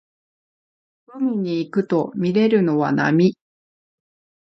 [1.05, 3.37] 海に行くとみれるのは波